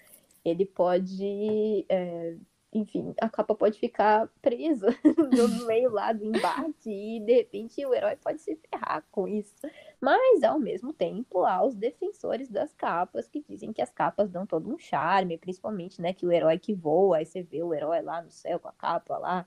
ele 0.44 0.66
pode 0.66 1.86
é, 1.88 2.36
enfim, 2.72 3.14
a 3.20 3.28
capa 3.28 3.54
pode 3.54 3.78
ficar 3.78 4.28
presa 4.40 4.88
no 5.30 5.66
meio 5.66 5.90
lá 5.90 6.12
do 6.12 6.24
embate 6.24 6.88
e 6.88 7.20
de 7.20 7.34
repente 7.34 7.84
o 7.84 7.94
herói 7.94 8.16
pode 8.16 8.40
se 8.40 8.56
ferrar 8.56 9.04
com 9.10 9.28
isso. 9.28 9.54
Mas 10.00 10.42
ao 10.42 10.58
mesmo 10.58 10.92
tempo 10.92 11.44
há 11.44 11.62
os 11.64 11.74
defensores 11.74 12.48
das 12.48 12.72
capas 12.72 13.28
que 13.28 13.44
dizem 13.46 13.72
que 13.72 13.82
as 13.82 13.90
capas 13.90 14.30
dão 14.30 14.46
todo 14.46 14.72
um 14.72 14.78
charme, 14.78 15.36
principalmente, 15.36 16.00
né, 16.00 16.14
que 16.14 16.26
o 16.26 16.32
herói 16.32 16.58
que 16.58 16.72
voa, 16.72 17.18
aí 17.18 17.26
você 17.26 17.42
vê 17.42 17.62
o 17.62 17.74
herói 17.74 18.00
lá 18.00 18.22
no 18.22 18.30
céu 18.30 18.58
com 18.58 18.68
a 18.68 18.72
capa 18.72 19.18
lá 19.18 19.46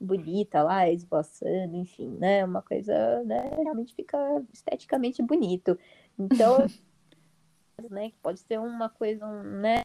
bonita 0.00 0.62
lá, 0.62 0.88
esboçando, 0.88 1.76
enfim, 1.76 2.08
né, 2.18 2.44
uma 2.44 2.62
coisa, 2.62 3.22
né, 3.24 3.50
realmente 3.62 3.94
fica 3.94 4.16
esteticamente 4.52 5.22
bonito. 5.22 5.78
Então, 6.18 6.56
né, 7.90 8.10
que 8.10 8.16
pode 8.22 8.40
ser 8.40 8.58
uma 8.58 8.88
coisa, 8.88 9.26
né, 9.42 9.82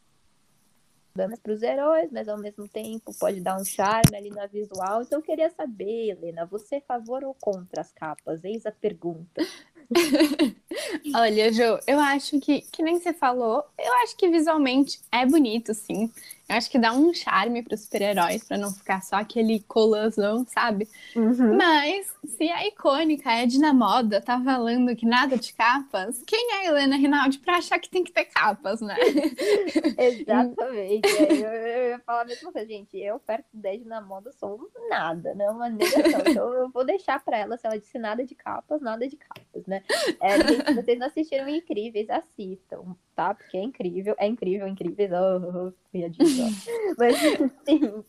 damas 1.16 1.40
para 1.40 1.54
os 1.54 1.62
heróis, 1.64 2.12
mas 2.12 2.28
ao 2.28 2.38
mesmo 2.38 2.68
tempo 2.68 3.14
pode 3.20 3.40
dar 3.40 3.60
um 3.60 3.64
charme 3.64 4.16
ali 4.16 4.30
na 4.30 4.46
visual. 4.48 5.02
Então 5.02 5.20
eu 5.20 5.24
queria 5.24 5.50
saber, 5.50 6.10
Helena, 6.10 6.46
você 6.46 6.76
é 6.76 6.82
favor 6.82 7.24
ou 7.24 7.34
contra 7.34 7.82
as 7.82 7.92
capas? 7.92 8.44
Eis 8.44 8.66
a 8.66 8.72
pergunta. 8.72 9.42
Olha, 11.16 11.52
Jo, 11.54 11.80
eu 11.88 12.00
acho 12.00 12.40
que, 12.40 12.62
que 12.62 12.84
nem 12.84 13.00
você 13.00 13.14
falou, 13.14 13.64
eu 13.78 13.94
acho 14.04 14.18
que 14.18 14.30
visualmente 14.30 15.00
é 15.12 15.26
bonito, 15.26 15.74
sim. 15.74 16.12
Eu 16.48 16.56
acho 16.58 16.70
que 16.70 16.78
dá 16.78 16.94
um 16.94 17.12
charme 17.12 17.64
para 17.64 17.74
os 17.74 17.82
super-heróis, 17.82 18.44
para 18.44 18.58
não 18.58 18.72
ficar 18.72 19.02
só 19.02 19.16
aquele 19.16 19.62
colãozão, 19.62 20.46
sabe? 20.48 20.88
Uhum. 21.16 21.58
Mas 21.58 22.08
se 22.28 22.50
a 22.50 22.68
icônica 22.68 23.32
Edna 23.32 23.74
Moda 23.74 24.22
tá 24.22 24.40
falando 24.40 24.96
que 24.96 25.08
nada 25.08 25.38
de 25.38 25.54
capas, 25.54 26.22
quem 26.26 26.54
é 26.54 26.56
a 26.58 26.66
Helena 26.66 26.98
Rinaldi 26.98 27.40
pra 27.40 27.58
achar 27.58 27.80
que 27.80 27.90
tem 27.90 28.04
que 28.04 28.12
ter 28.12 28.26
capas, 28.26 28.80
né? 28.80 28.96
Exatamente. 29.98 31.08
É, 31.08 31.34
eu, 31.34 31.50
eu 31.50 31.90
ia 31.90 32.00
falar 32.00 32.22
a 32.22 32.26
mesma 32.26 32.52
coisa, 32.52 32.68
gente. 32.68 32.96
Eu, 32.98 33.20
perto 33.20 33.48
da 33.52 33.74
Edna 33.74 34.02
Moda, 34.02 34.32
sou 34.34 34.70
nada, 34.88 35.34
né? 35.34 35.50
Uma 35.50 35.70
negação. 35.70 36.22
Então 36.28 36.54
eu 36.54 36.70
vou 36.70 36.86
deixar 36.86 37.24
pra 37.24 37.40
ela, 37.40 37.58
se 37.58 37.66
ela 37.66 37.80
disse 37.80 37.98
nada 37.98 38.24
de 38.24 38.36
capas, 38.36 38.82
nada 38.82 39.08
de 39.08 39.16
capas, 39.16 39.66
né? 39.66 39.84
É, 40.22 40.38
gente, 40.48 40.74
vocês 40.76 41.00
não 41.00 41.08
assistiram 41.08 41.50
Incríveis, 41.50 42.10
assistam, 42.10 42.96
tá? 43.16 43.34
Porque 43.34 43.58
é 43.58 43.64
incrível, 43.64 44.16
é 44.18 44.28
incrível, 44.28 44.68
incríveis. 44.68 45.12
Oh, 45.12 45.42
oh, 45.42 45.68
oh, 45.68 45.74
Mas, 46.98 47.18
sim. 47.66 48.04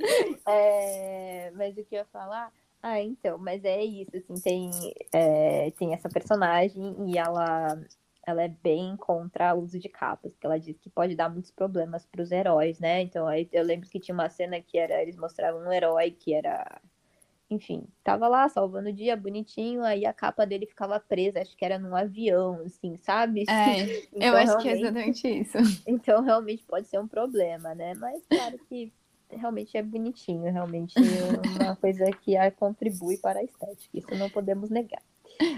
É, 0.47 1.51
mas 1.55 1.77
o 1.77 1.85
que 1.85 1.95
eu 1.95 2.01
ia 2.01 2.05
falar? 2.07 2.53
Ah, 2.83 3.01
então, 3.01 3.39
mas 3.39 3.65
é 3.65 3.83
isso, 3.83 4.17
assim, 4.17 4.35
tem, 4.41 4.71
é, 5.13 5.71
tem 5.73 5.93
essa 5.93 6.09
personagem 6.09 6.95
e 7.11 7.19
ela, 7.19 7.81
ela 8.25 8.43
é 8.43 8.49
bem 8.49 8.97
contra 8.97 9.55
o 9.55 9.63
uso 9.63 9.79
de 9.79 9.89
capas, 9.89 10.33
porque 10.33 10.47
ela 10.47 10.59
diz 10.59 10.79
que 10.79 10.91
pode 10.91 11.17
dar 11.17 11.29
muitos 11.29 11.51
problemas 11.51 12.07
para 12.07 12.23
os 12.23 12.31
heróis, 12.31 12.79
né? 12.79 13.03
Então, 13.03 13.27
aí 13.27 13.49
eu 13.53 13.65
lembro 13.65 13.89
que 13.89 13.99
tinha 13.99 14.15
uma 14.15 14.29
cena 14.29 14.61
que 14.61 14.79
era, 14.79 15.03
eles 15.03 15.17
mostravam 15.17 15.63
um 15.63 15.73
herói 15.73 16.11
que 16.13 16.35
era, 16.35 16.81
enfim, 17.49 17.85
tava 18.03 18.27
lá 18.27 18.49
salvando 18.49 18.89
o 18.89 18.93
dia, 18.93 19.17
bonitinho, 19.17 19.85
aí 19.85 20.05
a 20.05 20.13
capa 20.13 20.45
dele 20.45 20.67
ficava 20.67 20.99
presa, 20.99 21.41
acho 21.41 21.57
que 21.57 21.65
era 21.65 21.79
num 21.79 21.95
avião, 21.95 22.61
assim, 22.65 22.97
sabe? 22.97 23.45
É, 23.49 23.83
então, 24.13 24.29
eu 24.29 24.37
acho 24.37 24.59
que 24.59 24.69
é 24.69 24.73
exatamente 24.73 25.29
isso. 25.29 25.59
Então, 25.87 26.23
realmente 26.23 26.65
pode 26.65 26.89
ser 26.89 26.99
um 26.99 27.07
problema, 27.07 27.75
né? 27.75 27.95
Mas, 27.95 28.23
claro 28.29 28.59
que 28.69 28.93
realmente 29.31 29.77
é 29.77 29.83
bonitinho, 29.83 30.53
realmente 30.53 30.95
é 30.99 31.63
uma 31.65 31.77
coisa 31.77 32.05
que 32.23 32.35
contribui 32.57 33.17
para 33.19 33.39
a 33.39 33.45
estética, 33.45 33.99
isso 33.99 34.15
não 34.17 34.29
podemos 34.29 34.69
negar. 34.69 35.03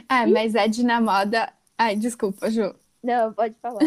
Ah, 0.09 0.27
e... 0.27 0.33
mas 0.33 0.55
é 0.55 0.69
de 0.69 0.85
na 0.85 1.01
moda. 1.01 1.53
Ai, 1.77 1.97
desculpa, 1.97 2.51
Ju. 2.51 2.75
Não, 3.03 3.33
pode 3.33 3.55
falar. 3.63 3.81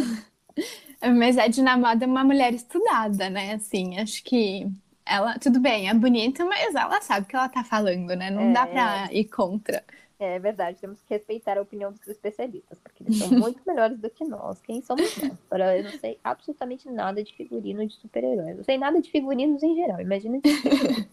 mas 1.15 1.37
é 1.37 1.47
de 1.47 1.61
na 1.61 1.77
moda 1.77 2.05
uma 2.05 2.23
mulher 2.23 2.53
estudada, 2.53 3.29
né? 3.29 3.53
Assim, 3.53 3.99
acho 3.99 4.23
que 4.23 4.67
ela, 5.05 5.37
tudo 5.39 5.59
bem, 5.59 5.89
é 5.89 5.93
bonita, 5.93 6.45
mas 6.45 6.75
ela 6.75 7.01
sabe 7.01 7.25
o 7.25 7.29
que 7.29 7.35
ela 7.35 7.49
tá 7.49 7.63
falando, 7.63 8.15
né? 8.15 8.29
Não 8.29 8.49
é... 8.49 8.53
dá 8.53 8.67
pra 8.67 9.09
ir 9.11 9.25
contra. 9.25 9.83
É 10.23 10.37
verdade, 10.37 10.77
temos 10.79 11.01
que 11.01 11.11
respeitar 11.15 11.57
a 11.57 11.61
opinião 11.61 11.91
dos 11.91 12.07
especialistas, 12.07 12.77
porque 12.77 13.01
eles 13.01 13.17
são 13.17 13.31
muito 13.31 13.59
melhores 13.65 13.97
do 13.97 14.07
que 14.07 14.23
nós. 14.23 14.61
Quem 14.61 14.79
somos 14.83 15.17
nós? 15.17 15.31
Agora, 15.49 15.75
eu 15.75 15.83
não 15.83 15.99
sei 15.99 16.19
absolutamente 16.23 16.87
nada 16.91 17.23
de 17.23 17.33
figurino 17.33 17.87
de 17.87 17.95
super-heróis. 17.95 18.55
Não 18.55 18.63
sei 18.63 18.77
nada 18.77 19.01
de 19.01 19.09
figurinos 19.09 19.63
em 19.63 19.75
geral, 19.75 19.99
imagina 19.99 20.39
de 20.39 20.49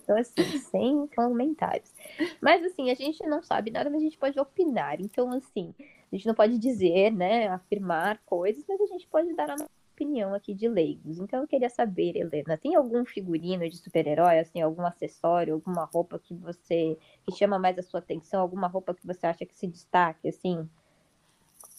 Então, 0.04 0.14
assim, 0.14 0.58
sem 0.58 1.06
comentários. 1.16 1.90
Mas, 2.38 2.62
assim, 2.62 2.90
a 2.90 2.94
gente 2.94 3.26
não 3.26 3.42
sabe 3.42 3.70
nada, 3.70 3.88
mas 3.88 4.00
a 4.00 4.04
gente 4.04 4.18
pode 4.18 4.38
opinar. 4.38 5.00
Então, 5.00 5.32
assim, 5.32 5.74
a 6.12 6.14
gente 6.14 6.26
não 6.26 6.34
pode 6.34 6.58
dizer, 6.58 7.10
né, 7.10 7.48
afirmar 7.48 8.20
coisas, 8.26 8.62
mas 8.68 8.78
a 8.78 8.86
gente 8.86 9.06
pode 9.06 9.32
dar 9.32 9.44
a 9.44 9.56
nossa 9.56 9.70
opinião 9.98 10.32
aqui 10.32 10.54
de 10.54 10.68
leigos. 10.68 11.18
Então 11.18 11.40
eu 11.40 11.48
queria 11.48 11.68
saber, 11.68 12.16
Helena, 12.16 12.56
tem 12.56 12.76
algum 12.76 13.04
figurino 13.04 13.68
de 13.68 13.76
super-herói, 13.76 14.38
assim, 14.38 14.60
algum 14.60 14.86
acessório, 14.86 15.54
alguma 15.54 15.84
roupa 15.84 16.18
que 16.18 16.32
você 16.34 16.96
que 17.26 17.36
chama 17.36 17.58
mais 17.58 17.76
a 17.78 17.82
sua 17.82 17.98
atenção, 17.98 18.40
alguma 18.40 18.68
roupa 18.68 18.94
que 18.94 19.04
você 19.04 19.26
acha 19.26 19.44
que 19.44 19.58
se 19.58 19.66
destaque, 19.66 20.28
assim? 20.28 20.68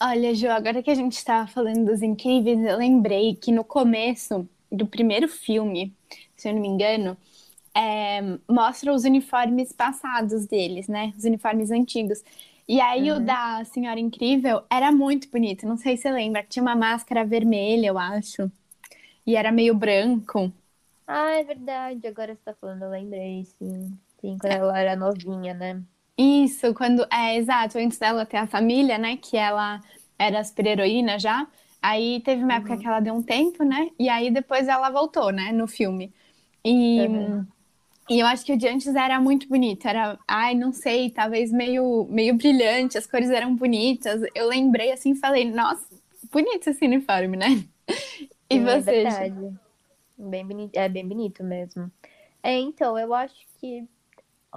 Olha, 0.02 0.34
Ju, 0.34 0.48
agora 0.48 0.82
que 0.82 0.90
a 0.90 0.94
gente 0.94 1.16
estava 1.16 1.46
falando 1.46 1.86
dos 1.86 2.02
incríveis, 2.02 2.58
eu 2.62 2.76
lembrei 2.76 3.34
que 3.34 3.50
no 3.50 3.64
começo 3.64 4.48
do 4.70 4.86
primeiro 4.86 5.28
filme, 5.28 5.94
se 6.36 6.48
eu 6.48 6.54
não 6.54 6.60
me 6.60 6.68
engano, 6.68 7.16
é, 7.74 8.20
mostra 8.48 8.92
os 8.92 9.04
uniformes 9.04 9.72
passados 9.72 10.46
deles, 10.46 10.88
né? 10.88 11.12
Os 11.16 11.24
uniformes 11.24 11.70
antigos. 11.70 12.22
E 12.70 12.80
aí 12.80 13.10
uhum. 13.10 13.16
o 13.16 13.20
da 13.20 13.64
Senhora 13.64 13.98
Incrível 13.98 14.62
era 14.70 14.92
muito 14.92 15.28
bonito. 15.28 15.66
Não 15.66 15.76
sei 15.76 15.96
se 15.96 16.04
você 16.04 16.10
lembra, 16.12 16.40
que 16.44 16.50
tinha 16.50 16.62
uma 16.62 16.76
máscara 16.76 17.24
vermelha, 17.24 17.88
eu 17.88 17.98
acho. 17.98 18.48
E 19.26 19.34
era 19.34 19.50
meio 19.50 19.74
branco. 19.74 20.52
Ah, 21.04 21.32
é 21.32 21.42
verdade. 21.42 22.06
Agora 22.06 22.32
você 22.32 22.40
tá 22.44 22.54
falando, 22.54 22.84
eu 22.84 22.90
lembrei, 22.90 23.44
sim. 23.58 23.98
Sim, 24.20 24.38
quando 24.38 24.52
é. 24.52 24.54
ela 24.54 24.78
era 24.78 24.94
novinha, 24.94 25.52
né? 25.52 25.82
Isso, 26.16 26.72
quando. 26.72 27.04
É, 27.12 27.36
exato, 27.36 27.76
antes 27.76 27.98
dela 27.98 28.24
ter 28.24 28.36
a 28.36 28.46
família, 28.46 28.98
né? 28.98 29.16
Que 29.16 29.36
ela 29.36 29.80
era 30.16 30.44
super-heroína 30.44 31.18
já. 31.18 31.48
Aí 31.82 32.20
teve 32.20 32.44
uma 32.44 32.52
uhum. 32.52 32.58
época 32.60 32.76
que 32.76 32.86
ela 32.86 33.00
deu 33.00 33.14
um 33.14 33.22
tempo, 33.22 33.64
né? 33.64 33.90
E 33.98 34.08
aí 34.08 34.30
depois 34.30 34.68
ela 34.68 34.90
voltou, 34.90 35.32
né? 35.32 35.50
No 35.50 35.66
filme. 35.66 36.14
E. 36.64 37.00
Uhum. 37.00 37.46
E 38.10 38.18
eu 38.18 38.26
acho 38.26 38.44
que 38.44 38.52
o 38.52 38.56
de 38.56 38.66
antes 38.66 38.88
era 38.88 39.20
muito 39.20 39.48
bonito, 39.48 39.86
era, 39.86 40.18
ai, 40.26 40.52
não 40.52 40.72
sei, 40.72 41.10
talvez 41.10 41.52
meio, 41.52 42.06
meio 42.10 42.34
brilhante, 42.34 42.98
as 42.98 43.06
cores 43.06 43.30
eram 43.30 43.54
bonitas. 43.54 44.20
Eu 44.34 44.48
lembrei 44.48 44.90
assim 44.90 45.12
e 45.12 45.16
falei, 45.16 45.48
nossa, 45.48 45.86
bonito 46.30 46.68
esse 46.68 46.84
uniforme, 46.84 47.36
né? 47.36 47.64
E 48.50 48.54
Sim, 48.54 48.64
você? 48.64 48.90
É 48.90 49.02
verdade. 49.04 49.56
Bem 50.18 50.44
bonito, 50.44 50.76
é 50.76 50.88
bem 50.88 51.06
bonito 51.06 51.44
mesmo. 51.44 51.88
É, 52.42 52.58
então, 52.58 52.98
eu 52.98 53.14
acho 53.14 53.46
que 53.60 53.86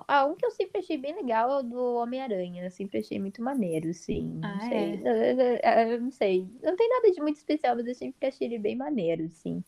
ah, 0.07 0.25
um 0.25 0.36
que 0.36 0.45
eu 0.45 0.51
sempre 0.51 0.79
achei 0.79 0.98
bem 0.98 1.15
legal 1.15 1.51
é 1.51 1.60
o 1.60 1.63
do 1.63 1.95
Homem-Aranha. 1.98 2.63
Eu 2.63 2.72
sempre 2.72 3.00
achei 3.00 3.19
muito 3.19 3.43
maneiro, 3.43 3.89
assim. 3.89 4.39
Ah, 4.41 4.53
não 4.53 4.69
sei. 4.69 5.01
É? 5.03 5.88
Eu, 5.88 5.91
eu, 5.91 6.01
não 6.01 6.12
sei. 6.12 6.48
Não 6.63 6.75
tem 6.75 6.89
nada 6.89 7.12
de 7.12 7.22
muito 7.22 7.38
especial, 7.38 7.75
mas 7.75 7.86
eu 7.86 7.93
sempre 7.93 8.27
achei 8.27 8.48
ele 8.48 8.57
bem 8.57 8.75
maneiro, 8.75 9.25
assim. 9.25 9.63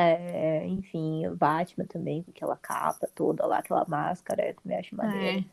É, 0.00 0.66
enfim, 0.66 1.26
o 1.26 1.34
Batman 1.34 1.84
também, 1.86 2.22
com 2.22 2.30
aquela 2.30 2.56
capa 2.56 3.08
toda 3.14 3.44
lá, 3.44 3.58
aquela 3.58 3.84
máscara, 3.88 4.48
eu 4.48 4.54
também 4.54 4.78
acho 4.78 4.94
maneiro. 4.94 5.44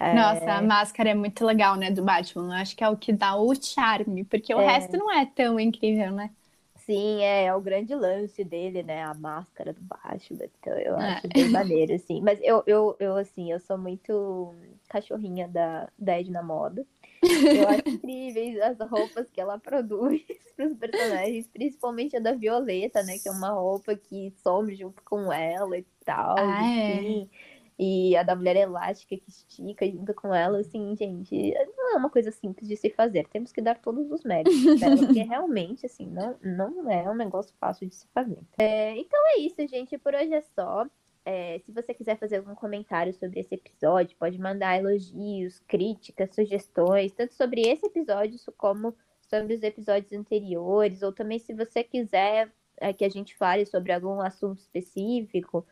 É. 0.00 0.14
Nossa, 0.14 0.54
a 0.54 0.62
máscara 0.62 1.10
é 1.10 1.14
muito 1.14 1.44
legal, 1.44 1.76
né, 1.76 1.90
do 1.90 2.02
Batman. 2.02 2.56
Eu 2.56 2.62
acho 2.62 2.74
que 2.74 2.82
é 2.82 2.88
o 2.88 2.96
que 2.96 3.12
dá 3.12 3.36
o 3.36 3.54
charme, 3.54 4.24
porque 4.24 4.54
o 4.54 4.60
é. 4.60 4.66
resto 4.66 4.96
não 4.96 5.12
é 5.12 5.26
tão 5.26 5.60
incrível, 5.60 6.12
né? 6.12 6.30
Sim, 6.76 7.20
é, 7.20 7.44
é, 7.44 7.54
o 7.54 7.60
grande 7.60 7.94
lance 7.94 8.42
dele, 8.42 8.82
né? 8.82 9.04
A 9.04 9.12
máscara 9.12 9.74
do 9.74 9.80
Batman. 9.82 10.46
Então 10.58 10.72
eu 10.72 10.96
é. 10.98 11.12
acho 11.12 11.28
bem 11.28 11.48
maneiro, 11.50 11.94
assim. 11.94 12.22
Mas 12.22 12.40
eu, 12.42 12.62
eu, 12.66 12.96
eu, 12.98 13.16
assim, 13.16 13.52
eu 13.52 13.60
sou 13.60 13.76
muito 13.76 14.54
cachorrinha 14.88 15.46
da, 15.46 15.88
da 15.98 16.18
Edna 16.18 16.42
Moda. 16.42 16.86
Eu 17.22 17.68
acho 17.68 17.88
incríveis 17.88 18.60
as 18.60 18.78
roupas 18.88 19.30
que 19.30 19.40
ela 19.40 19.58
produz 19.58 20.22
para 20.56 20.66
os 20.66 20.74
personagens, 20.74 21.46
principalmente 21.48 22.16
a 22.16 22.20
da 22.20 22.32
Violeta, 22.32 23.02
né? 23.02 23.18
Que 23.18 23.28
é 23.28 23.32
uma 23.32 23.50
roupa 23.50 23.94
que 23.94 24.32
some 24.42 24.74
junto 24.74 25.02
com 25.02 25.32
ela 25.32 25.76
e 25.76 25.84
tal. 26.04 26.38
Ah, 26.38 26.60
assim. 26.60 27.28
É. 27.32 27.60
E 27.82 28.14
a 28.14 28.22
da 28.22 28.36
mulher 28.36 28.56
elástica 28.56 29.16
que 29.16 29.30
estica 29.30 29.90
junto 29.90 30.12
com 30.12 30.34
ela, 30.34 30.58
assim, 30.58 30.94
gente, 30.94 31.54
não 31.78 31.94
é 31.94 31.96
uma 31.96 32.10
coisa 32.10 32.30
simples 32.30 32.68
de 32.68 32.76
se 32.76 32.90
fazer. 32.90 33.26
Temos 33.28 33.52
que 33.52 33.62
dar 33.62 33.78
todos 33.78 34.10
os 34.10 34.22
méritos 34.22 34.78
dela, 34.78 34.96
porque 35.00 35.22
realmente, 35.22 35.86
assim, 35.86 36.06
não, 36.06 36.36
não 36.42 36.90
é 36.90 37.10
um 37.10 37.14
negócio 37.14 37.54
fácil 37.58 37.88
de 37.88 37.94
se 37.94 38.06
fazer. 38.12 38.38
É, 38.58 38.94
então 38.98 39.18
é 39.28 39.38
isso, 39.38 39.66
gente. 39.66 39.96
Por 39.96 40.14
hoje 40.14 40.34
é 40.34 40.42
só. 40.42 40.86
É, 41.32 41.60
se 41.60 41.70
você 41.70 41.94
quiser 41.94 42.18
fazer 42.18 42.38
algum 42.38 42.56
comentário 42.56 43.14
sobre 43.14 43.38
esse 43.38 43.54
episódio, 43.54 44.16
pode 44.18 44.36
mandar 44.36 44.80
elogios, 44.80 45.60
críticas, 45.60 46.34
sugestões, 46.34 47.12
tanto 47.12 47.34
sobre 47.34 47.60
esse 47.60 47.86
episódio 47.86 48.36
como 48.56 48.96
sobre 49.28 49.54
os 49.54 49.62
episódios 49.62 50.12
anteriores, 50.12 51.02
ou 51.02 51.12
também 51.12 51.38
se 51.38 51.54
você 51.54 51.84
quiser 51.84 52.50
é, 52.78 52.92
que 52.92 53.04
a 53.04 53.08
gente 53.08 53.36
fale 53.36 53.64
sobre 53.64 53.92
algum 53.92 54.20
assunto 54.20 54.58
específico, 54.58 55.64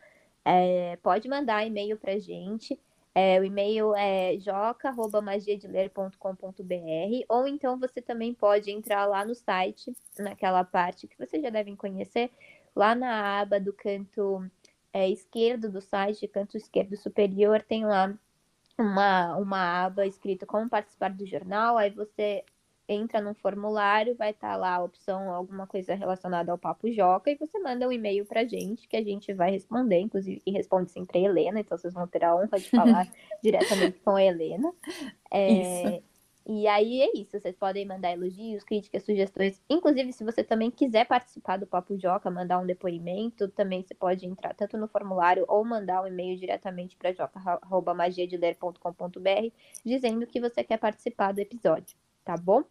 é, 0.44 0.96
pode 1.02 1.28
mandar 1.28 1.66
e-mail 1.66 1.96
para 1.96 2.20
gente. 2.20 2.80
É, 3.12 3.40
o 3.40 3.44
e-mail 3.44 3.96
é 3.96 4.38
joca.magiadeler.com.br 4.38 7.24
ou 7.28 7.48
então 7.48 7.80
você 7.80 8.00
também 8.00 8.32
pode 8.32 8.70
entrar 8.70 9.06
lá 9.06 9.24
no 9.24 9.34
site, 9.34 9.92
naquela 10.20 10.62
parte 10.62 11.08
que 11.08 11.18
vocês 11.18 11.42
já 11.42 11.50
devem 11.50 11.74
conhecer, 11.74 12.30
lá 12.76 12.94
na 12.94 13.40
aba 13.40 13.58
do 13.58 13.72
canto 13.72 14.48
é, 14.92 15.08
esquerdo 15.08 15.70
do 15.70 15.80
site, 15.80 16.28
canto 16.28 16.56
esquerdo 16.56 16.96
superior, 16.96 17.62
tem 17.62 17.84
lá 17.84 18.14
uma, 18.78 19.36
uma 19.36 19.84
aba 19.84 20.06
escrita 20.06 20.46
como 20.46 20.68
participar 20.68 21.10
do 21.10 21.26
jornal, 21.26 21.76
aí 21.76 21.90
você 21.90 22.44
entra 22.88 23.20
num 23.20 23.34
formulário, 23.34 24.16
vai 24.16 24.30
estar 24.30 24.52
tá 24.52 24.56
lá 24.56 24.76
a 24.76 24.82
opção 24.82 25.30
alguma 25.30 25.66
coisa 25.66 25.94
relacionada 25.94 26.50
ao 26.50 26.56
Papo 26.56 26.90
Joca 26.90 27.30
e 27.30 27.36
você 27.36 27.58
manda 27.58 27.86
um 27.86 27.92
e-mail 27.92 28.24
pra 28.24 28.46
gente 28.46 28.88
que 28.88 28.96
a 28.96 29.02
gente 29.02 29.32
vai 29.34 29.50
responder, 29.50 30.00
inclusive, 30.00 30.40
e 30.46 30.50
responde 30.50 30.90
sempre 30.90 31.18
a 31.18 31.22
Helena, 31.22 31.60
então 31.60 31.76
vocês 31.76 31.92
vão 31.92 32.06
ter 32.06 32.24
a 32.24 32.34
honra 32.34 32.58
de 32.58 32.70
falar 32.70 33.06
diretamente 33.42 34.00
com 34.00 34.16
a 34.16 34.24
Helena. 34.24 34.72
É. 35.30 36.02
E 36.48 36.66
aí 36.66 37.02
é 37.02 37.10
isso, 37.14 37.38
vocês 37.38 37.54
podem 37.54 37.84
mandar 37.84 38.12
elogios, 38.12 38.64
críticas, 38.64 39.04
sugestões. 39.04 39.60
Inclusive, 39.68 40.12
se 40.14 40.24
você 40.24 40.42
também 40.42 40.70
quiser 40.70 41.06
participar 41.06 41.58
do 41.58 41.66
Papo 41.66 41.98
Joca, 41.98 42.30
mandar 42.30 42.58
um 42.58 42.66
depoimento, 42.66 43.48
também 43.48 43.82
você 43.82 43.94
pode 43.94 44.24
entrar 44.26 44.54
tanto 44.54 44.78
no 44.78 44.88
formulário 44.88 45.44
ou 45.46 45.62
mandar 45.64 46.02
um 46.02 46.06
e-mail 46.06 46.38
diretamente 46.38 46.96
para 46.96 47.12
joca.magiadeler.com.br 47.12 49.52
dizendo 49.84 50.26
que 50.26 50.40
você 50.40 50.64
quer 50.64 50.78
participar 50.78 51.32
do 51.32 51.40
episódio 51.40 51.94
tá 52.28 52.36
bom? 52.36 52.62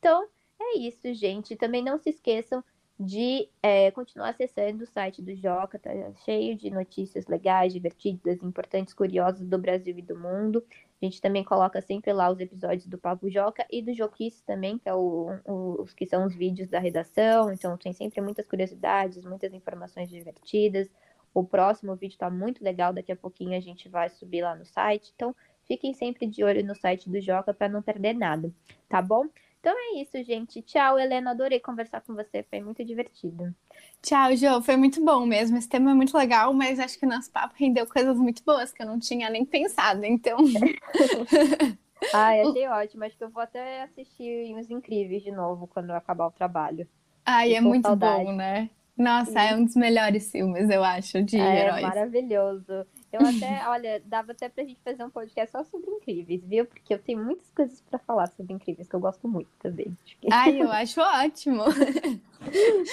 Então, 0.00 0.26
é 0.60 0.78
isso, 0.78 1.14
gente. 1.14 1.54
Também 1.54 1.84
não 1.84 1.98
se 1.98 2.10
esqueçam 2.10 2.64
de 2.98 3.48
é, 3.62 3.92
continuar 3.92 4.30
acessando 4.30 4.82
o 4.82 4.86
site 4.88 5.22
do 5.22 5.32
Joca, 5.36 5.78
tá 5.78 5.90
cheio 6.24 6.56
de 6.56 6.68
notícias 6.68 7.28
legais, 7.28 7.72
divertidas, 7.72 8.42
importantes, 8.42 8.92
curiosas 8.92 9.46
do 9.46 9.56
Brasil 9.56 9.96
e 9.96 10.02
do 10.02 10.18
mundo. 10.18 10.64
A 11.00 11.04
gente 11.04 11.20
também 11.20 11.44
coloca 11.44 11.80
sempre 11.80 12.12
lá 12.12 12.28
os 12.30 12.40
episódios 12.40 12.86
do 12.86 12.98
Papo 12.98 13.30
Joca 13.30 13.64
e 13.70 13.80
do 13.80 13.94
Joquice 13.94 14.42
também, 14.42 14.78
que 14.78 14.88
é 14.88 14.94
o, 14.94 15.30
o, 15.44 15.82
os 15.82 15.94
que 15.94 16.04
são 16.06 16.26
os 16.26 16.34
vídeos 16.34 16.68
da 16.68 16.80
redação. 16.80 17.52
Então 17.52 17.76
tem 17.76 17.92
sempre 17.92 18.20
muitas 18.20 18.46
curiosidades, 18.46 19.24
muitas 19.24 19.54
informações 19.54 20.08
divertidas. 20.08 20.88
O 21.32 21.44
próximo 21.44 21.94
vídeo 21.94 22.14
está 22.14 22.28
muito 22.28 22.64
legal, 22.64 22.92
daqui 22.92 23.12
a 23.12 23.16
pouquinho 23.16 23.56
a 23.56 23.60
gente 23.60 23.88
vai 23.88 24.08
subir 24.08 24.42
lá 24.42 24.56
no 24.56 24.66
site. 24.66 25.12
Então 25.14 25.34
fiquem 25.66 25.94
sempre 25.94 26.26
de 26.26 26.42
olho 26.42 26.66
no 26.66 26.74
site 26.74 27.08
do 27.08 27.20
Joca 27.20 27.54
para 27.54 27.68
não 27.68 27.80
perder 27.80 28.14
nada, 28.14 28.52
tá 28.88 29.00
bom? 29.00 29.26
Então 29.60 29.74
é 29.76 30.00
isso, 30.00 30.22
gente. 30.24 30.62
Tchau, 30.62 30.98
Helena. 30.98 31.32
Adorei 31.32 31.58
conversar 31.58 32.00
com 32.00 32.14
você. 32.14 32.44
Foi 32.44 32.60
muito 32.60 32.84
divertido. 32.84 33.54
Tchau, 34.02 34.34
Jo. 34.36 34.62
Foi 34.62 34.76
muito 34.76 35.04
bom 35.04 35.26
mesmo. 35.26 35.56
Esse 35.56 35.68
tema 35.68 35.90
é 35.90 35.94
muito 35.94 36.16
legal, 36.16 36.52
mas 36.54 36.78
acho 36.78 36.98
que 36.98 37.06
o 37.06 37.08
nosso 37.08 37.30
papo 37.30 37.54
rendeu 37.56 37.86
coisas 37.86 38.16
muito 38.16 38.42
boas 38.44 38.72
que 38.72 38.82
eu 38.82 38.86
não 38.86 38.98
tinha 38.98 39.28
nem 39.28 39.44
pensado. 39.44 40.04
Então. 40.04 40.38
Ai, 42.14 42.40
achei 42.46 42.68
ótimo. 42.68 43.04
Acho 43.04 43.16
que 43.16 43.24
eu 43.24 43.30
vou 43.30 43.42
até 43.42 43.82
assistir 43.82 44.54
Os 44.56 44.70
Incríveis 44.70 45.22
de 45.22 45.32
novo 45.32 45.66
quando 45.66 45.90
acabar 45.90 46.26
o 46.26 46.32
trabalho. 46.32 46.86
Ai, 47.24 47.54
é 47.54 47.60
muito 47.60 47.86
saudade. 47.86 48.24
bom, 48.24 48.32
né? 48.32 48.70
Nossa, 48.96 49.30
Sim. 49.30 49.38
é 49.38 49.54
um 49.54 49.64
dos 49.64 49.76
melhores 49.76 50.30
filmes, 50.30 50.68
eu 50.68 50.82
acho, 50.82 51.22
de 51.22 51.38
é, 51.38 51.60
heróis. 51.60 51.84
É 51.84 51.86
maravilhoso. 51.86 52.86
Eu 53.10 53.20
até, 53.26 53.66
olha, 53.68 54.02
dava 54.04 54.32
até 54.32 54.48
pra 54.50 54.64
gente 54.64 54.80
fazer 54.84 55.02
um 55.02 55.08
podcast 55.08 55.50
só 55.50 55.64
sobre 55.64 55.90
incríveis, 55.90 56.44
viu? 56.44 56.66
Porque 56.66 56.92
eu 56.92 56.98
tenho 56.98 57.24
muitas 57.24 57.48
coisas 57.50 57.80
para 57.80 57.98
falar 57.98 58.26
sobre 58.28 58.52
incríveis 58.52 58.86
que 58.86 58.94
eu 58.94 59.00
gosto 59.00 59.26
muito 59.26 59.48
também. 59.58 59.96
Ai, 60.30 60.60
eu 60.60 60.70
acho 60.72 61.00
ótimo. 61.00 61.64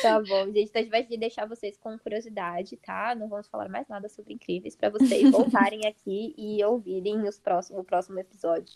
tá 0.02 0.22
bom, 0.22 0.46
gente. 0.46 0.70
Então 0.70 0.80
a 0.80 0.84
gente 0.84 0.90
vai 0.90 1.04
deixar 1.04 1.46
vocês 1.46 1.78
com 1.78 2.00
curiosidade, 2.00 2.78
tá? 2.78 3.14
Não 3.14 3.28
vamos 3.28 3.48
falar 3.48 3.68
mais 3.68 3.88
nada 3.90 4.08
sobre 4.08 4.34
incríveis 4.34 4.76
para 4.76 4.90
vocês 4.90 5.30
voltarem 5.30 5.82
aqui 5.88 6.34
e 6.38 6.64
ouvirem 6.64 7.28
os 7.28 7.38
próximos, 7.38 7.82
o 7.82 7.84
próximo 7.84 8.18
episódio. 8.18 8.74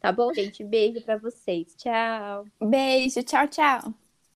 Tá 0.00 0.10
bom, 0.10 0.32
gente? 0.32 0.64
Beijo 0.64 1.02
para 1.02 1.18
vocês. 1.18 1.74
Tchau. 1.76 2.46
Beijo, 2.62 3.22
tchau, 3.22 3.46
tchau. 3.46 4.09